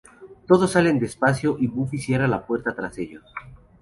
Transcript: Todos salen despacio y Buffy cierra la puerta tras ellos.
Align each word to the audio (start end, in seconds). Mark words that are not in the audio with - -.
Todos 0.47 0.71
salen 0.71 0.97
despacio 0.97 1.57
y 1.59 1.67
Buffy 1.67 1.99
cierra 1.99 2.27
la 2.27 2.43
puerta 2.47 2.73
tras 2.73 2.97
ellos. 2.97 3.21